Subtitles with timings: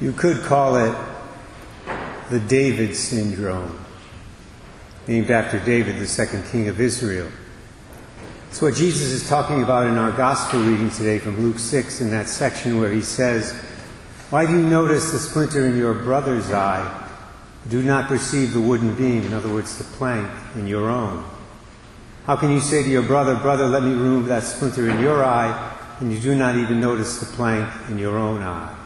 [0.00, 0.96] You could call it
[2.30, 3.78] the David syndrome,
[5.06, 7.28] named after David, the second king of Israel.
[8.48, 12.10] It's what Jesus is talking about in our gospel reading today from Luke 6 in
[12.12, 13.52] that section where he says,
[14.30, 17.08] Why do you notice the splinter in your brother's eye?
[17.68, 21.24] Do not perceive the wooden beam, in other words, the plank, in your own.
[22.24, 25.22] How can you say to your brother, Brother, let me remove that splinter in your
[25.22, 28.79] eye, and you do not even notice the plank in your own eye?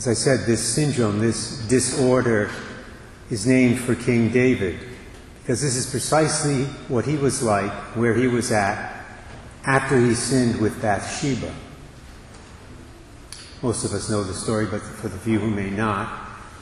[0.00, 2.50] As I said, this syndrome, this disorder,
[3.28, 4.80] is named for King David,
[5.42, 9.04] because this is precisely what he was like, where he was at,
[9.66, 11.54] after he sinned with Bathsheba.
[13.60, 16.08] Most of us know the story, but for the few who may not,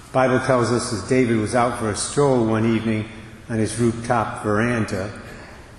[0.06, 3.09] the Bible tells us as David was out for a stroll one evening
[3.48, 5.12] on his rooftop veranda,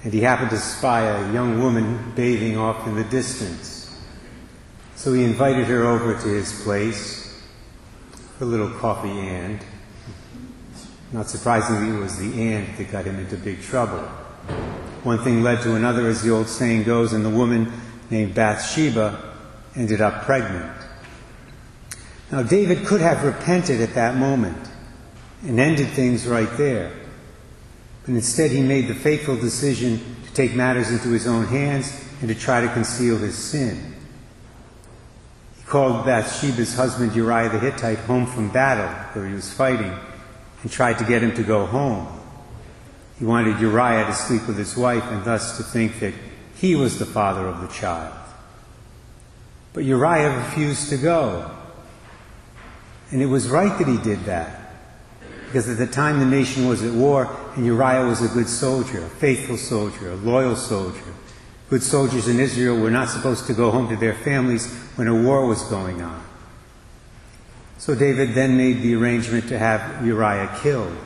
[0.06, 4.02] and he happened to spy a young woman bathing off in the distance.
[4.96, 7.29] So he invited her over to his place
[8.42, 9.60] a little coffee and.
[11.12, 14.00] Not surprisingly, it was the and that got him into big trouble.
[15.04, 17.72] One thing led to another, as the old saying goes, and the woman
[18.10, 19.34] named Bathsheba
[19.76, 20.72] ended up pregnant.
[22.32, 24.70] Now, David could have repented at that moment
[25.42, 26.92] and ended things right there.
[28.06, 32.30] But instead, he made the fateful decision to take matters into his own hands and
[32.30, 33.96] to try to conceal his sin.
[35.70, 39.94] Called Bathsheba's husband Uriah the Hittite home from battle where he was fighting
[40.64, 42.08] and tried to get him to go home.
[43.20, 46.16] He wanted Uriah to sleep with his wife and thus to think that
[46.56, 48.16] he was the father of the child.
[49.74, 51.52] But Uriah refused to go.
[53.12, 54.72] And it was right that he did that.
[55.46, 59.06] Because at the time the nation was at war, and Uriah was a good soldier,
[59.06, 61.14] a faithful soldier, a loyal soldier.
[61.70, 65.14] Good soldiers in Israel were not supposed to go home to their families when a
[65.14, 66.24] war was going on.
[67.78, 70.98] So David then made the arrangement to have Uriah killed.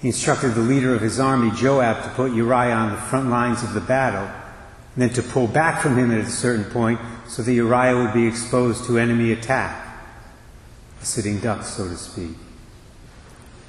[0.00, 3.64] He instructed the leader of his army, Joab, to put Uriah on the front lines
[3.64, 4.30] of the battle,
[4.94, 8.14] and then to pull back from him at a certain point so that Uriah would
[8.14, 9.86] be exposed to enemy attack
[11.02, 12.36] a sitting duck, so to speak.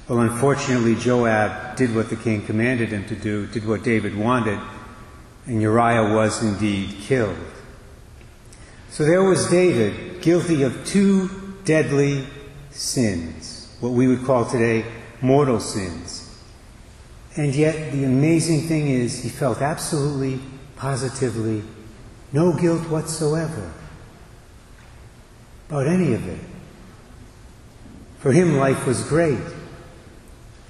[0.08, 4.58] Well, unfortunately, Joab did what the king commanded him to do, did what David wanted,
[5.50, 7.36] and Uriah was indeed killed.
[8.88, 11.28] So there was David, guilty of two
[11.64, 12.24] deadly
[12.70, 14.84] sins, what we would call today
[15.20, 16.40] mortal sins.
[17.34, 20.40] And yet, the amazing thing is, he felt absolutely,
[20.76, 21.64] positively
[22.32, 23.72] no guilt whatsoever
[25.68, 26.40] about any of it.
[28.20, 29.40] For him, life was great.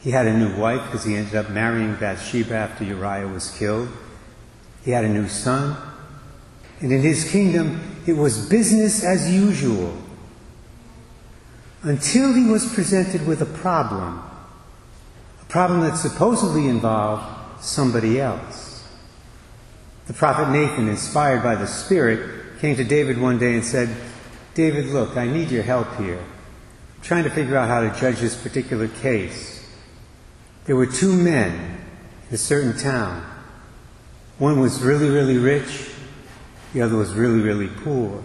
[0.01, 3.91] He had a new wife because he ended up marrying Bathsheba after Uriah was killed.
[4.85, 5.77] He had a new son.
[6.81, 9.97] And in his kingdom, it was business as usual.
[11.83, 14.23] Until he was presented with a problem.
[15.43, 17.25] A problem that supposedly involved
[17.63, 18.87] somebody else.
[20.07, 23.95] The prophet Nathan, inspired by the Spirit, came to David one day and said,
[24.55, 26.23] David, look, I need your help here
[27.01, 29.67] I'm trying to figure out how to judge this particular case.
[30.67, 31.79] There were two men
[32.29, 33.25] in a certain town.
[34.41, 35.91] One was really, really rich,
[36.73, 38.23] the other was really, really poor.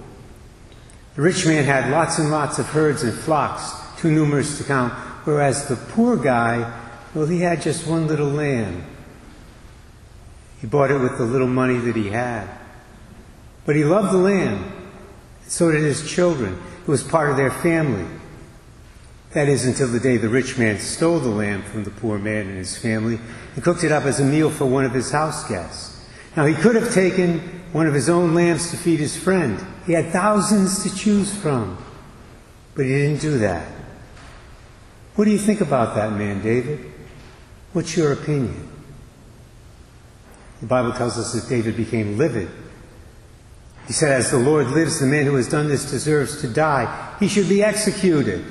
[1.16, 4.94] The rich man had lots and lots of herds and flocks, too numerous to count,
[5.26, 6.72] whereas the poor guy,
[7.14, 8.86] well, he had just one little lamb.
[10.62, 12.48] He bought it with the little money that he had.
[13.66, 14.64] But he loved the lamb.
[15.44, 16.58] and So did his children.
[16.84, 18.08] It was part of their family.
[19.34, 22.48] That is, until the day the rich man stole the lamb from the poor man
[22.48, 23.20] and his family
[23.56, 25.95] and cooked it up as a meal for one of his house guests.
[26.36, 27.40] Now, he could have taken
[27.72, 29.66] one of his own lambs to feed his friend.
[29.86, 31.78] He had thousands to choose from.
[32.74, 33.72] But he didn't do that.
[35.16, 36.92] What do you think about that man, David?
[37.72, 38.70] What's your opinion?
[40.60, 42.50] The Bible tells us that David became livid.
[43.88, 47.16] He said, As the Lord lives, the man who has done this deserves to die.
[47.20, 48.44] He should be executed.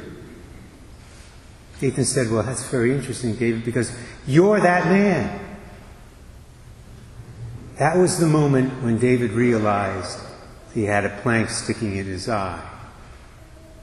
[1.83, 3.95] Nathan said, Well, that's very interesting, David, because
[4.27, 5.54] you're that man.
[7.79, 10.21] That was the moment when David realized
[10.73, 12.62] he had a plank sticking in his eye,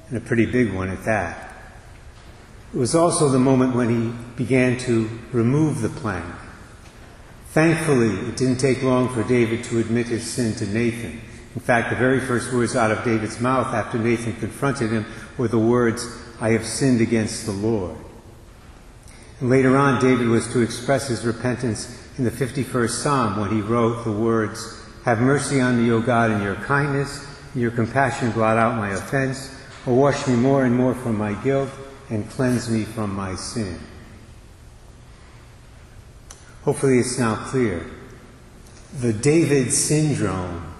[0.08, 1.54] and a pretty big one at that.
[2.74, 6.26] It was also the moment when he began to remove the plank.
[7.50, 11.20] Thankfully, it didn't take long for David to admit his sin to Nathan.
[11.54, 15.06] In fact, the very first words out of David's mouth after Nathan confronted him
[15.38, 16.08] were the words,
[16.40, 17.98] I have sinned against the Lord.
[19.42, 23.62] And later on, David was to express his repentance in the 51st Psalm when he
[23.62, 27.26] wrote the words, Have mercy on me, O God, in your kindness,
[27.56, 31.34] in your compassion blot out my offense, or wash me more and more from my
[31.44, 31.72] guilt,
[32.12, 33.80] and cleanse me from my sin.
[36.62, 37.90] Hopefully it's now clear.
[39.00, 40.76] The David syndrome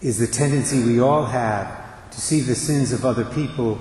[0.00, 3.80] is the tendency we all have to see the sins of other people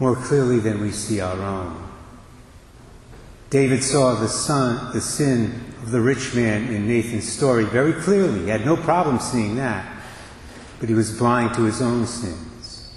[0.00, 1.85] more clearly than we see our own.
[3.50, 8.40] David saw the son, the sin of the rich man in Nathan's story very clearly.
[8.40, 9.86] He had no problem seeing that,
[10.80, 12.92] but he was blind to his own sins.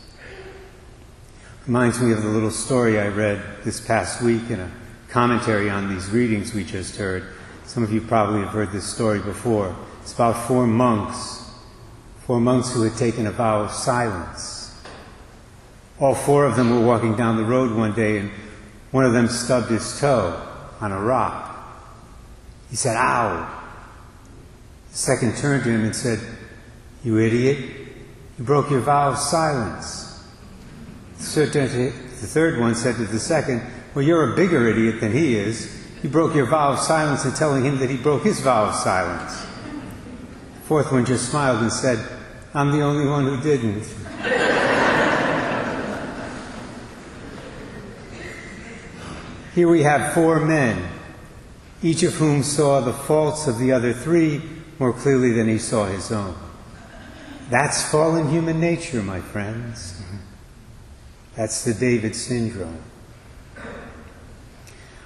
[1.67, 4.71] Reminds me of the little story I read this past week in a
[5.09, 7.27] commentary on these readings we just heard.
[7.65, 9.75] Some of you probably have heard this story before.
[10.01, 11.47] It's about four monks,
[12.25, 14.81] four monks who had taken a vow of silence.
[15.99, 18.31] All four of them were walking down the road one day and
[18.91, 20.45] one of them stubbed his toe
[20.81, 21.45] on a rock.
[22.69, 23.55] He said, Ow!
[24.91, 26.19] The second turned to him and said,
[27.03, 27.57] You idiot,
[28.37, 30.23] you broke your vow of silence.
[31.17, 33.61] The third one said to the second,
[33.93, 35.75] Well, you're a bigger idiot than he is.
[36.01, 38.75] You broke your vow of silence in telling him that he broke his vow of
[38.75, 39.45] silence.
[40.55, 41.99] The fourth one just smiled and said,
[42.53, 43.83] I'm the only one who didn't.
[49.59, 50.89] Here we have four men,
[51.83, 54.41] each of whom saw the faults of the other three
[54.79, 56.33] more clearly than he saw his own.
[57.49, 60.01] That's fallen human nature, my friends.
[61.35, 62.81] That's the David syndrome.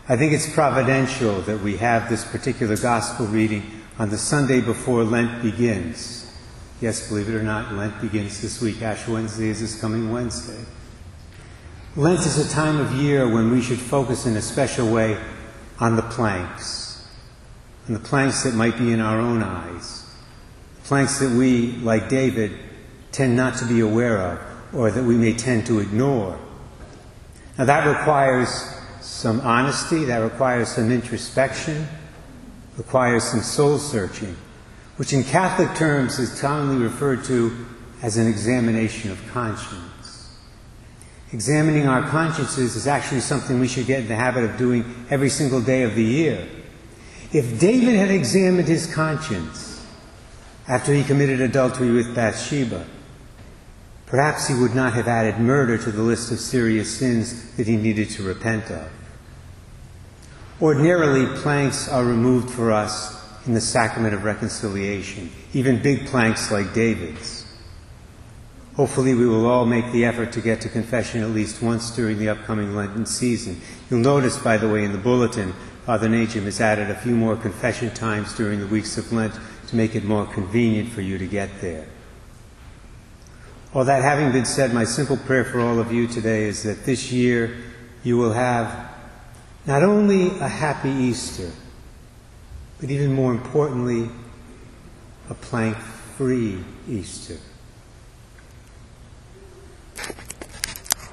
[0.08, 3.64] I think it's providential that we have this particular gospel reading
[3.98, 6.32] on the Sunday before Lent begins.
[6.80, 8.84] Yes, believe it or not, Lent begins this week.
[8.84, 10.64] Ash Wednesday is this coming Wednesday.
[11.96, 15.16] Lent is a time of year when we should focus in a special way
[15.80, 17.08] on the planks,
[17.88, 20.04] on the planks that might be in our own eyes,
[20.86, 22.58] planks that we, like David,
[23.12, 24.40] tend not to be aware of
[24.74, 26.40] or that we may tend to ignore.
[27.60, 28.50] Now that requires
[29.00, 31.88] some honesty, that requires some introspection,
[32.76, 34.36] requires some soul searching,
[34.98, 37.68] which in Catholic terms is commonly referred to
[38.02, 39.93] as an examination of conscience
[41.34, 45.30] examining our consciences is actually something we should get in the habit of doing every
[45.30, 46.48] single day of the year.
[47.34, 49.84] If David had examined his conscience
[50.68, 52.86] after he committed adultery with Bathsheba,
[54.06, 57.78] perhaps he would not have added murder to the list of serious sins that he
[57.78, 58.92] needed to repent of.
[60.62, 66.76] Ordinarily, planks are removed for us in the sacrament of reconciliation, even big planks like
[66.76, 67.43] David's.
[68.76, 72.18] Hopefully, we will all make the effort to get to confession at least once during
[72.18, 73.62] the upcoming Lenten season.
[73.90, 75.54] You'll notice, by the way, in the bulletin,
[75.86, 79.36] Father Najim has added a few more confession times during the weeks of Lent
[79.68, 81.86] to make it more convenient for you to get there.
[83.76, 86.86] All that having been said, my simple prayer for all of you today is that
[86.86, 87.56] this year
[88.04, 88.90] you will have
[89.68, 91.52] not only a happy Easter,
[92.80, 94.10] but even more importantly,
[95.30, 97.38] a plank free Easter.